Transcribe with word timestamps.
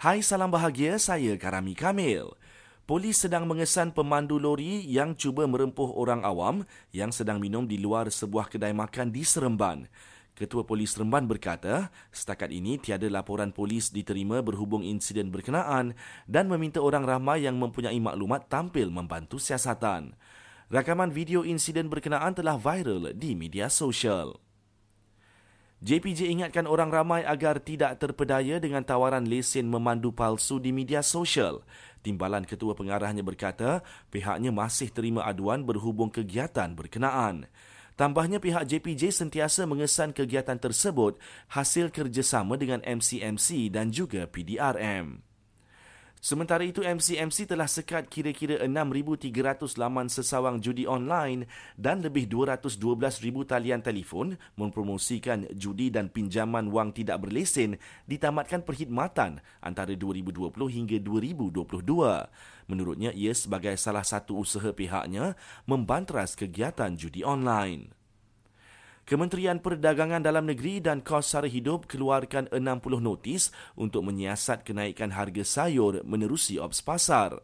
Hai 0.00 0.24
salam 0.24 0.48
bahagia, 0.48 0.96
saya 0.96 1.36
Karami 1.36 1.76
Kamil. 1.76 2.32
Polis 2.88 3.20
sedang 3.20 3.44
mengesan 3.44 3.92
pemandu 3.92 4.40
lori 4.40 4.80
yang 4.88 5.12
cuba 5.12 5.44
merempuh 5.44 5.92
orang 5.92 6.24
awam 6.24 6.64
yang 6.88 7.12
sedang 7.12 7.36
minum 7.36 7.68
di 7.68 7.76
luar 7.76 8.08
sebuah 8.08 8.48
kedai 8.48 8.72
makan 8.72 9.12
di 9.12 9.20
Seremban. 9.28 9.92
Ketua 10.32 10.64
Polis 10.64 10.96
Seremban 10.96 11.28
berkata, 11.28 11.92
setakat 12.16 12.48
ini 12.48 12.80
tiada 12.80 13.04
laporan 13.12 13.52
polis 13.52 13.92
diterima 13.92 14.40
berhubung 14.40 14.80
insiden 14.88 15.28
berkenaan 15.28 15.92
dan 16.24 16.48
meminta 16.48 16.80
orang 16.80 17.04
ramai 17.04 17.44
yang 17.44 17.60
mempunyai 17.60 18.00
maklumat 18.00 18.48
tampil 18.48 18.88
membantu 18.88 19.36
siasatan. 19.36 20.16
Rakaman 20.72 21.12
video 21.12 21.44
insiden 21.44 21.92
berkenaan 21.92 22.32
telah 22.32 22.56
viral 22.56 23.12
di 23.12 23.36
media 23.36 23.68
sosial. 23.68 24.40
JPJ 25.80 26.28
ingatkan 26.28 26.68
orang 26.68 26.92
ramai 26.92 27.24
agar 27.24 27.56
tidak 27.56 27.96
terpedaya 27.96 28.60
dengan 28.60 28.84
tawaran 28.84 29.24
lesen 29.24 29.64
memandu 29.64 30.12
palsu 30.12 30.60
di 30.60 30.76
media 30.76 31.00
sosial. 31.00 31.64
Timbalan 32.04 32.44
Ketua 32.44 32.76
Pengarahnya 32.76 33.24
berkata 33.24 33.80
pihaknya 34.12 34.52
masih 34.52 34.92
terima 34.92 35.24
aduan 35.24 35.64
berhubung 35.64 36.12
kegiatan 36.12 36.76
berkenaan. 36.76 37.48
Tambahnya 37.96 38.44
pihak 38.44 38.68
JPJ 38.68 39.08
sentiasa 39.24 39.64
mengesan 39.64 40.12
kegiatan 40.12 40.60
tersebut 40.60 41.16
hasil 41.48 41.88
kerjasama 41.88 42.60
dengan 42.60 42.84
MCMC 42.84 43.72
dan 43.72 43.88
juga 43.88 44.28
PDRM. 44.28 45.29
Sementara 46.20 46.60
itu, 46.68 46.84
MCMC 46.84 47.48
telah 47.48 47.64
sekat 47.64 48.12
kira-kira 48.12 48.60
6,300 48.60 49.80
laman 49.80 50.04
sesawang 50.12 50.60
judi 50.60 50.84
online 50.84 51.48
dan 51.80 52.04
lebih 52.04 52.28
212,000 52.28 52.76
talian 53.48 53.80
telefon 53.80 54.36
mempromosikan 54.52 55.48
judi 55.56 55.88
dan 55.88 56.12
pinjaman 56.12 56.68
wang 56.68 56.92
tidak 56.92 57.24
berlesen 57.24 57.80
ditamatkan 58.04 58.60
perkhidmatan 58.68 59.40
antara 59.64 59.96
2020 59.96 60.52
hingga 60.68 61.00
2022. 61.00 62.68
Menurutnya, 62.68 63.16
ia 63.16 63.32
sebagai 63.32 63.72
salah 63.80 64.04
satu 64.04 64.44
usaha 64.44 64.76
pihaknya 64.76 65.40
membanteras 65.64 66.36
kegiatan 66.36 67.00
judi 67.00 67.24
online. 67.24 67.99
Kementerian 69.10 69.58
Perdagangan 69.58 70.22
Dalam 70.22 70.46
Negeri 70.46 70.78
dan 70.78 71.02
Kos 71.02 71.34
Sara 71.34 71.50
Hidup 71.50 71.90
keluarkan 71.90 72.46
60 72.46 72.62
notis 73.02 73.50
untuk 73.74 74.06
menyiasat 74.06 74.62
kenaikan 74.62 75.10
harga 75.10 75.42
sayur 75.42 76.06
menerusi 76.06 76.62
ops 76.62 76.78
pasar. 76.78 77.42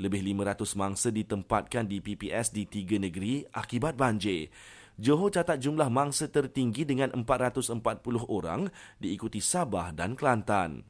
Lebih 0.00 0.24
500 0.24 0.80
mangsa 0.80 1.12
ditempatkan 1.12 1.84
di 1.84 2.00
PPS 2.00 2.56
di 2.56 2.64
tiga 2.64 2.96
negeri 2.96 3.44
akibat 3.52 3.92
banjir. 3.92 4.48
Johor 4.96 5.36
catat 5.36 5.60
jumlah 5.60 5.92
mangsa 5.92 6.32
tertinggi 6.32 6.88
dengan 6.88 7.12
440 7.12 7.84
orang 8.32 8.64
diikuti 8.96 9.44
Sabah 9.44 9.92
dan 9.92 10.16
Kelantan. 10.16 10.80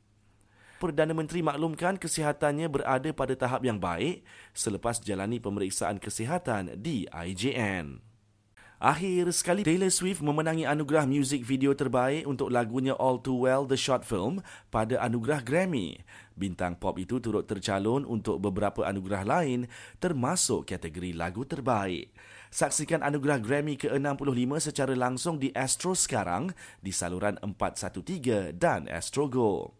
Perdana 0.78 1.18
Menteri 1.18 1.42
maklumkan 1.42 1.98
kesihatannya 1.98 2.70
berada 2.70 3.10
pada 3.10 3.34
tahap 3.34 3.66
yang 3.66 3.82
baik 3.82 4.22
selepas 4.54 5.02
jalani 5.02 5.42
pemeriksaan 5.42 5.98
kesihatan 5.98 6.78
di 6.78 7.10
IJN. 7.10 8.13
Akhir 8.84 9.32
sekali, 9.32 9.64
Taylor 9.64 9.88
Swift 9.88 10.20
memenangi 10.20 10.68
anugerah 10.68 11.08
muzik 11.08 11.40
video 11.40 11.72
terbaik 11.72 12.28
untuk 12.28 12.52
lagunya 12.52 12.92
All 13.00 13.16
Too 13.16 13.48
Well 13.48 13.64
The 13.64 13.80
Short 13.80 14.04
Film 14.04 14.44
pada 14.68 15.00
anugerah 15.00 15.40
Grammy. 15.40 16.04
Bintang 16.36 16.76
pop 16.76 17.00
itu 17.00 17.16
turut 17.16 17.48
tercalon 17.48 18.04
untuk 18.04 18.44
beberapa 18.44 18.84
anugerah 18.84 19.24
lain 19.24 19.72
termasuk 20.04 20.68
kategori 20.68 21.16
lagu 21.16 21.48
terbaik. 21.48 22.12
Saksikan 22.52 23.00
anugerah 23.00 23.40
Grammy 23.40 23.80
ke-65 23.80 24.52
secara 24.60 24.92
langsung 24.92 25.40
di 25.40 25.48
Astro 25.56 25.96
sekarang 25.96 26.52
di 26.84 26.92
saluran 26.92 27.40
413 27.40 28.52
dan 28.52 28.84
Astro 28.92 29.32
Go. 29.32 29.72